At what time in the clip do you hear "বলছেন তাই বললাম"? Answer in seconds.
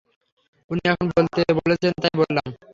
1.59-2.47